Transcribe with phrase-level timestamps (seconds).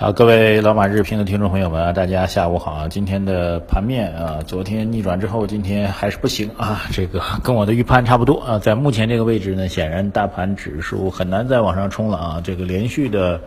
[0.00, 2.88] 好，各位老马日评的听众朋友们啊，大家下午好啊！
[2.88, 8.58] 今天的盘面啊，昨天逆转之后，今天还是不行啊，这个 跟我的预判差不多啊。
[8.58, 13.42] 在目前这个位置呢，显然大盘指数很难再往上冲了啊，这个连续的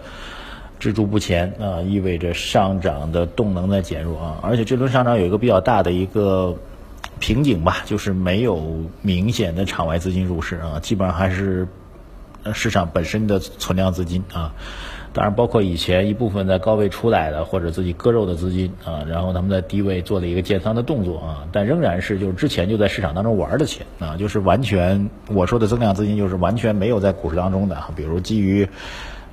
[0.77, 4.37] 止住不前啊，意味着上涨的动能在减弱啊。
[4.43, 6.55] 而且这轮上涨有一个比较大的一个
[7.19, 8.63] 瓶颈吧，就是没有
[9.01, 11.67] 明显的场外资金入市啊，基本上还是
[12.53, 14.53] 市场本身的存量资金啊。
[15.13, 28.67] 当然，包括以前一部分在高位出来的或者自己割肉的资金啊，然后他们在低位做了一个建仓的动作啊，但仍然是就是之前就在市场当中玩的钱啊，就是完全我说的增量资金就是完全没有在股市当中的，比如基于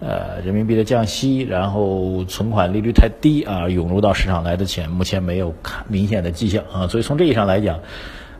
[0.01, 7.81] 呃人民币的降息，然后存款利率太低啊，涌入到市场来的钱，目前没有看明显的迹象啊，所以从这意义上来讲。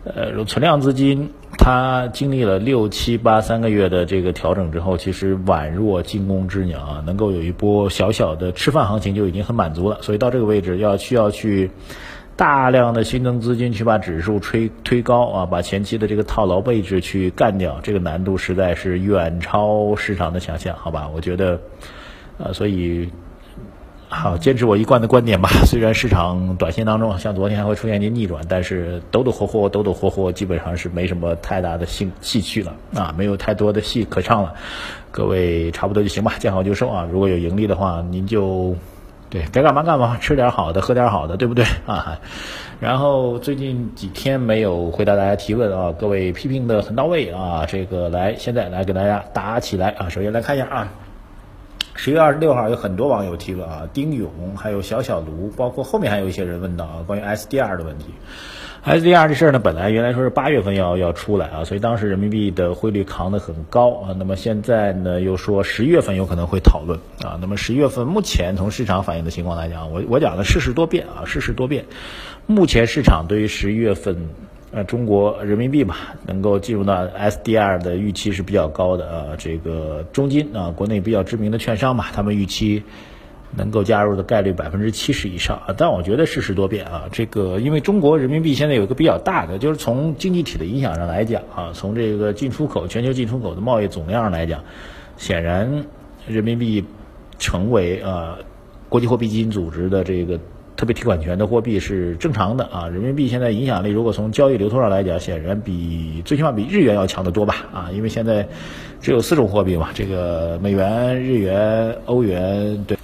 [0.03, 9.99] 呃，存量资金它经历了六七八三个月的这个调整之后，其实宛若惊弓之鸟啊，能够有一波小小的吃饭行情就已经很满足了。
[10.01, 11.71] 所以到这个位置要需要去
[12.35, 21.11] 大量的新增资金去把指数推推高啊，把前期的这个套牢位置去干掉，这个难度实在是远超市场的想象，好吧？
[21.15, 21.61] 我觉得，
[22.39, 23.11] 呃，所以。
[24.13, 25.49] 好，坚持我一贯的观点吧。
[25.65, 34.53] 虽然市场短线当中像昨天还会出现一些逆转，但是抖抖活活，抖抖活活，基本上是没什么太大的兴戏趣了啊，没有太多的戏可唱了。
[35.13, 37.09] 各位差不多就行吧，见好就收啊。
[37.11, 38.75] 如果有盈利的话，您就
[39.31, 42.19] 对该干嘛干嘛，吃点好的，喝点好的，对不对啊？
[42.81, 50.09] 然后最近几天没有回答大家提问啊，各位批评的很到位啊，这个来现在来给大家答起来啊。
[50.09, 50.89] 首先来看一下啊。
[51.95, 58.07] 十月二十六号有很多网友提问啊，丁勇还有小小卢，包括后面还有一些人问到啊，关于 SDR 的问题。
[58.87, 64.17] SDR 这事儿呢，本来原来说是八月份要要出来啊，所以当时人民币的汇率扛得很高啊。
[64.19, 67.37] 那么现在呢，又说十月份有可能会讨论啊。
[67.41, 71.85] 那么十月份目前从市场反映的情况来讲，我我讲的世事多变啊，世事多变。
[72.47, 74.31] 目前市场对于十一月份。
[74.73, 79.27] 呃，中国人民币吧，能够进入到 SDR 的预期是比较高的啊。
[79.37, 82.81] 这个中金啊，国内比较知名的券商嘛，他们预期
[83.57, 85.75] 能够加入的概率百分之七十以上啊。
[85.77, 94.63] 但我觉得世事多变啊，这个因为中国人民币现在有一个比较大的，就是从经济体的影响上来讲啊，从这个进出口、全球进出口的贸易总量上来讲，
[95.17, 95.85] 显然
[96.29, 96.85] 人民币
[97.41, 98.39] 成为呃
[98.89, 100.39] 国际货币基金组织的这个。
[100.77, 108.49] 特别提款权的货币是正常的啊，人民币现在影响力如果从交易流通上来讲，显然比最起码比日元要强得多吧啊，因为现在
[109.03, 112.97] 只有四种货币嘛，这个美元、日元、欧元，对，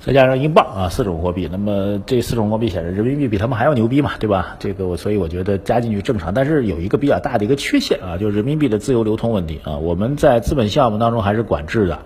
[0.00, 1.48] 再加上英镑啊，四种货币。
[1.50, 4.54] 那么这四种货币显然人民币比他们还要牛逼嘛，对吧？
[4.60, 11.98] 这个我所以我觉得加进去正常，但是有一个比较大的一个缺陷啊，就是人民币的自由流通问题啊，我们在资本项目当中还是管制的。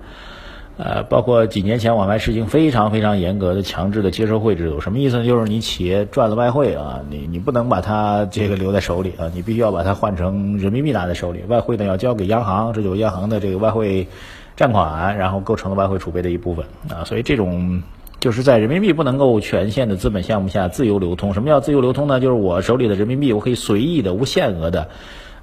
[0.82, 5.26] 呃，包括几年前我们还实行非常非常严格的强制的接收汇制度，什么意思呢？
[5.26, 14.08] 就是你企业赚了外汇啊，你你不能把它这个留在手里啊，你必须要把它换成人民币拿在手里，外汇呢要交给央行，这就是央行的这个外汇
[14.56, 17.82] 占款，然后构成了外汇储备的一部分啊，所以这种
[18.18, 21.34] 就是在人民币不能够权限的资本项目下自由流通。
[21.34, 22.20] 什么叫自由流通呢？
[22.20, 24.88] 就是我手里的人民币我可以随意的、无限额的。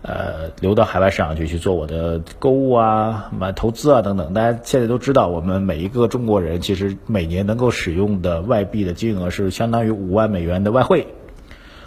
[0.03, 4.31] 呃，流到海外市场去去做我的购物啊、买投资啊等等。
[4.33, 11.07] 大家现在都知道，我们每一个中国人其实每年能够使用的外币的金额是相当于五万美元的外汇，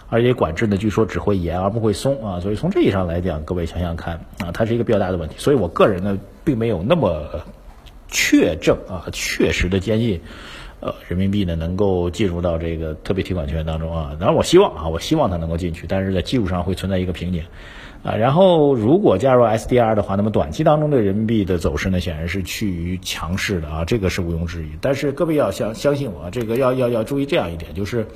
[0.09, 2.39] 而且管制呢，据说只会严而不会松啊。
[2.41, 5.35] 所以从这意义上来讲，各位想想看啊，它是一个比较大的问题。
[5.37, 7.41] 所以我个人呢，并没有那么
[8.11, 10.21] 确证啊、确实的坚信，
[10.81, 14.11] 呃，人民币呢能够进入到这个特别提款权当中啊。
[14.19, 17.43] 当然，我希望啊，我希望它能够进去，但是在技术上会存在一个瓶颈。
[18.03, 24.69] 啊，然后如果加入 SDR 的话，那么短期当中的人民币的走势呢，显然是趋于强势的啊，这个是毋庸置疑。
[24.81, 28.07] 但是各位要相相信我，这个要要要注意这样一点，就是，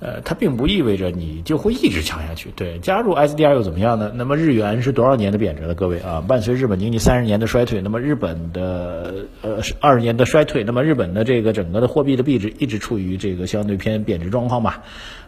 [0.00, 2.50] 呃，它并不意味着你就会一直强下去。
[2.56, 4.10] 对，加入 SDR 又怎么样呢？
[4.14, 5.74] 那么日元是多少年的贬值了？
[5.74, 14.82] 各位啊，伴随日本经济三十年的衰退，那么日本的呃二十年的衰退，那么日本的这个整个的货币的币值一直处于这个相对偏贬值状况吧。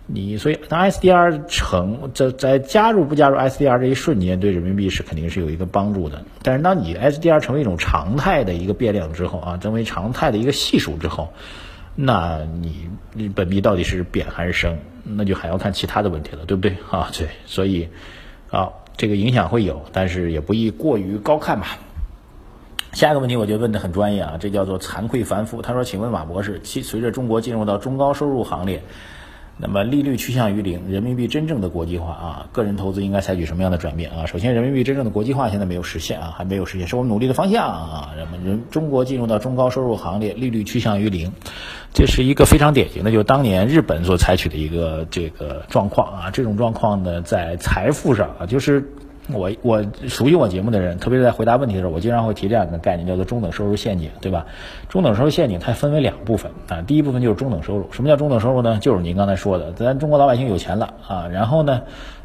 [0.07, 6.25] 你所以当 SDR 成在在加入不加入 SDR 这一瞬间，对人民币是肯定是有一个帮助的。
[6.43, 11.33] 但是当你 SDR 成为一种常态的一个变量之后啊，成为常态的一个系数之后，
[11.95, 12.41] 那
[13.15, 17.11] 你本币到底是贬还是升，那就还要看其他的问题了，对不对啊？
[17.17, 17.89] 对，所以
[18.51, 21.79] 啊，这个影响会有，但是也不宜过于高看吧。
[22.93, 25.63] 下一个问题我觉得问的很专业啊，这叫做惭愧凡夫。
[25.63, 28.83] 他说：“请问马博士，其随着中国进入到中高收入行列，
[29.65, 34.27] 那么利率趋向于零，人民币真正的国际化啊，个人投资应该采取什么样的转变啊？
[34.27, 38.13] 首先，人民币真正的国际化现在没有实现啊，还没有实现，是我们努力的方向啊。
[38.17, 41.31] 人们人中国进入到中高收入行列，利率趋向于零，
[41.95, 46.31] 这是一个非常典型的，就是当年日本所采取的一个这个状况啊。
[46.33, 48.93] 这种状况呢，在财富上啊，就是。
[49.31, 54.47] 我我熟悉我节目的人，特别是在回答问题的时候，我经常会提这样的概念，叫做中等收入陷阱，对吧？
[54.89, 57.87] 中等收入陷阱它分为两部分啊，第一部分就是中等收入。
[57.93, 58.79] 什么叫中等收入呢？
[58.81, 61.83] 就是您刚才说的，咱中国老百姓有钱了啊，然后呢，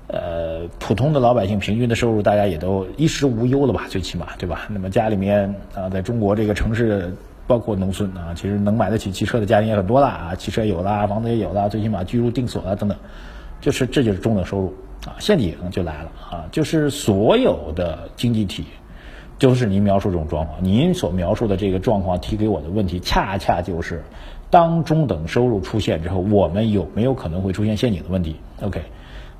[0.07, 4.61] 呃，普通的老百姓平均的收入大家也都衣食无忧了吧，最起码，对吧？
[4.69, 7.13] 那么家里面啊，在中国这个城市，
[7.45, 12.97] 包括农村啊，其实能买得起汽车的家庭也很多了啊，汽车有了，房子也有了，最起码居住定所了等等，
[13.61, 14.73] 就是这就是中等收入。
[15.07, 16.45] 啊，陷阱就来了啊！
[16.51, 18.65] 就是所有的经济体，
[19.39, 20.61] 就是您描述这种状况。
[20.61, 24.03] 您所描述的这个状况提给我的问题，恰恰就是
[24.49, 28.81] 当中等收入出现之后，我们有没有可能会出现陷阱的问题？OK，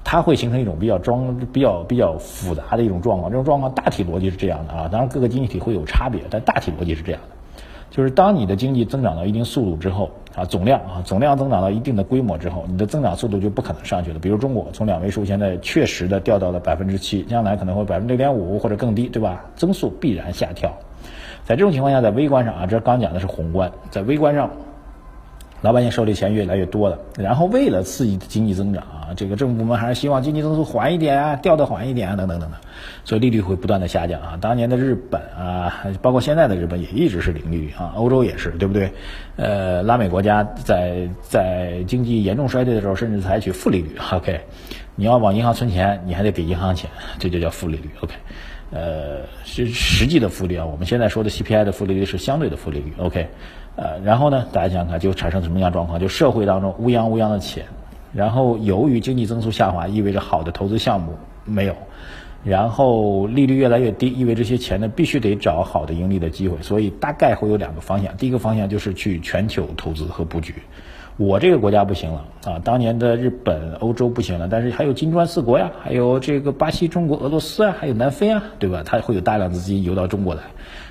[0.04, 3.30] 它会形成一种比较装、比较比较复杂的一种状况。
[3.30, 7.37] 这种状况大体逻辑是这样的啊，当然各个经济体会有差别，但大体逻辑是这样的。
[7.90, 14.20] 就是当你的经济增长到一定速度之后，啊，总量啊，总量增长到一定的规模之后，你的增长速度就不可能上去了。
[14.20, 19.44] 比如中国从两位数现在确实的掉到了百分之七，将来可能会百分之六点五或者更低，对吧？
[19.56, 20.72] 增速必然下调。
[21.44, 24.50] 在这种情况下，在微观上啊，这刚讲的是宏观，在微观上。
[25.62, 32.60] 老百姓手里钱越来越多了，然后为了刺激经济增长啊，这个政府部门还是希望经济增速缓一点啊，调的缓一点啊，等等等等，
[33.04, 34.38] 所以利率会不断的下降啊。
[34.40, 38.92] 当年的日本啊，包括现在的日本也一直是零利率啊，欧洲也是，对不对？
[39.36, 43.98] 呃，拉美国家在在经济严重衰退的时候，甚至采取负利率。
[44.12, 44.40] OK，
[44.96, 46.88] 你要往银行存钱，你还得给银行钱，
[47.18, 47.90] 这就叫负利率。
[48.02, 48.14] OK，
[48.70, 50.66] 呃，是实际的负利率啊。
[50.68, 52.94] 我们现在说的 CPI 的负利率是相对的负利率。
[53.00, 53.28] OK。
[53.78, 56.00] 呃，然后呢，大家想想看，就产生什么样状况？
[56.00, 57.64] 就社会当中乌泱乌泱的钱，
[58.12, 61.16] 然后由于经济增速下滑，意味着好的投资项目
[61.46, 61.76] 没有，
[62.44, 68.18] 然后利率越来越低，意味这些钱呢必须得找好的盈利的机会，所以大概会有两个方向。
[68.18, 70.56] 第一个方向就是去全球投资和布局。
[71.18, 78.84] 我这个国家不行了啊，当年的日本、欧洲不行了，但是还有金砖四国呀，还有这个巴西、中国、俄罗斯啊，还有南非啊，对吧？
[78.86, 80.44] 它会有大量的资金游到中国来，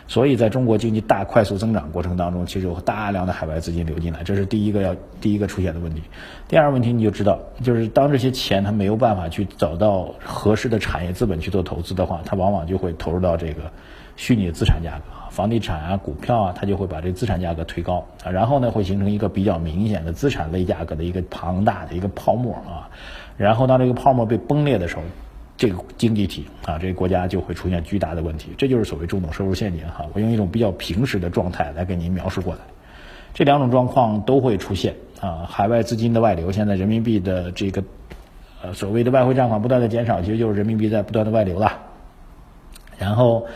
[0.09, 6.03] 所以在中国经济大快速增长过程当中，其实有大量的海外资金流进来，这是第一个要第一个出现的问题。
[6.49, 13.71] 第二个问题你就知道，就是当这些钱它没有办法去找到合适的产业资本去做投资的话，它往往就会投入到这个
[14.17, 15.05] 虚拟资产价格。
[15.37, 22.89] 房地产啊，股票啊，它就会把这资产价格推高啊，然后呢，会形成一个比较明显的资产类价格的一个庞大的一个泡沫啊，
[23.37, 25.03] 然后当这个泡沫被崩裂的时候，
[25.59, 30.07] 这个经济体啊，这个国家就会出现巨大的问题，这就是所谓中等收入陷阱哈。
[30.15, 32.61] 我用一种比较平实的状态来给您描述过来，
[33.35, 37.85] 这两种状况都会出现啊，海外资金的外流，现在人民币的这个
[38.63, 41.73] 呃所谓的外汇占款不断的减少，其实就是人民币在不断的外流了，
[42.97, 43.47] 然后。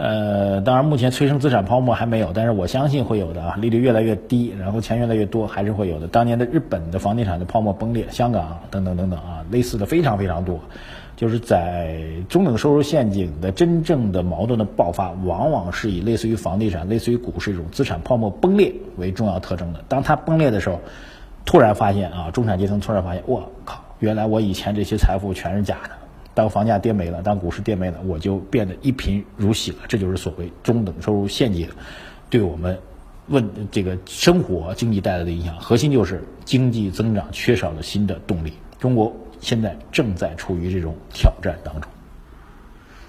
[0.00, 3.56] 呃，当然，目前催生资产泡沫还没有，但是我相信会有的啊。
[3.58, 6.06] 利率越来越低，然后钱越来越多，还是会有的。
[6.06, 10.60] 当年的日本的房地产的泡沫崩裂，香港等等等等啊，类似的非常非常多。
[11.16, 11.98] 就是在
[12.28, 19.80] 中等收入陷阱的真正的矛盾的爆发，往往是以类似于房地产、类似于股市这种资产泡沫崩裂为重要特征的。
[19.88, 20.80] 当它崩裂的时候，
[21.44, 25.90] 突然发现啊，中产阶层突然发现，我靠，原来我以前这些财富全是假的。
[26.38, 29.78] 当房价跌没了，当股市跌没了，我就变得一贫如洗了。
[29.88, 31.68] 这就是所谓中等收入陷阱，
[32.30, 32.78] 对我们
[33.26, 35.56] 问这个生活经济带来的影响。
[35.58, 38.52] 核心就是经济增长缺少了新的动力。
[38.78, 41.90] 中国现在正在处于这种挑战当中。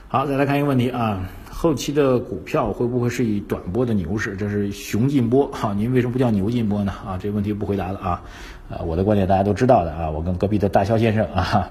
[0.08, 4.36] 好，再来看一个问题啊，后期的股票会不会是以短波的牛市？
[4.36, 6.92] 这是熊进波哈，您为什么不叫牛进波呢？
[7.06, 8.24] 啊，这问题不回答了啊。
[8.72, 11.70] 啊，我的观点大家都知道的啊，我跟隔壁的大肖先生啊。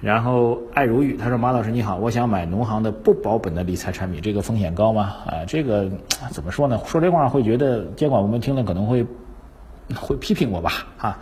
[0.00, 5.14] 然后爱如玉他说马老师你好，我想买农行的不保本的理财产品，这个风险高吗？
[5.26, 5.90] 啊，这个
[6.32, 6.80] 怎么说呢？
[6.86, 9.06] 说这话会觉得监管部门听了可能会
[9.94, 10.72] 会批评我吧？
[10.96, 11.18] 哈，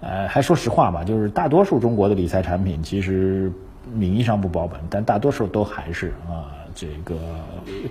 [0.00, 3.52] 呃，还说实话吧，就是大多数中国的理财产品其实
[3.92, 7.16] 名义上不保本，但大多数都还是啊这个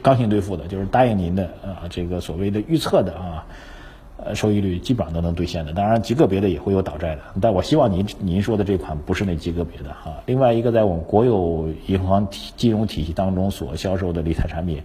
[0.01, 3.45] 刚性兑付的，就是答应您的啊这个所谓的预测的啊。
[4.17, 10.23] 呃，收益率基本上都能兑现的，当然极个别的也会有倒债的，但我希望您您说的这款不是那极个别的哈。
[10.25, 14.81] 另外一个，在我们国有银行体金融体系当中所销售的理财产品，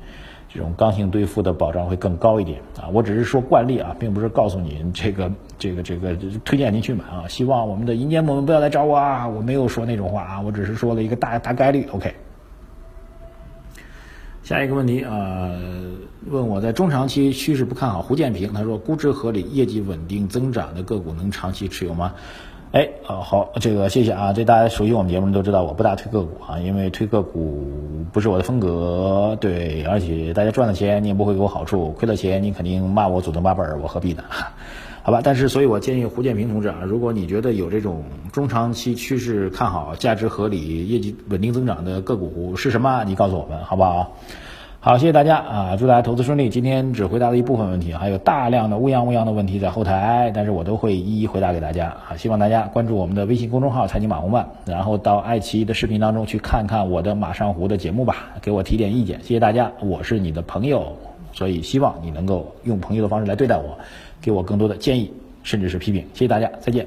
[0.52, 2.90] 这种刚性兑付的保障会更高一点啊。
[2.92, 7.28] 我只是说惯例啊，并不是告诉您这个这个这个推荐您去买啊。
[7.28, 11.86] 希望我们的银监部门不要来找我啊，我没有说那种话啊，我只是说了一个大大概率。
[11.92, 12.12] OK。
[14.42, 15.50] 下一个问题啊，
[16.28, 22.14] 问我在中长期趋势不看好胡建平，他说估值合理、业绩稳定增长的个股能长期持有吗？
[22.72, 34.22] 哎，啊好，这个谢谢啊，这大家熟悉我们节目都知道，我不大推个股啊，因为推个股不是我的风格，对，而且大家赚了钱你也不会给我好处，亏了钱你肯定骂我祖宗八辈儿，我何必呢？
[35.02, 43.02] 好吧，但是所以我建议胡建平同志啊，如果你觉得有这种中长期趋势看好、价值合理、业绩稳定增长的个股是什么？
[43.04, 44.16] 你告诉我们好不好？
[44.82, 45.76] 好，谢谢大家啊！
[45.78, 46.48] 祝大家投资顺利。
[46.48, 52.16] 今天只回答了一部分问题，还有大量的乌泱乌泱的问题在后台，但是我都会一一回答给大家啊！
[52.16, 59.20] 希望大家关注我们的微信公众号“财经马红漫”，然后到爱奇艺的视频当中去看看我的马上湖的节目吧，给我提点意见。
[59.20, 60.96] 谢谢大家，我是你的朋友，
[61.34, 63.78] 所以希望你能够用朋友的方式来对待我，
[64.20, 65.12] 给我更多的建议，
[65.42, 66.02] 甚至是批评。
[66.12, 66.86] 谢谢大家，再见。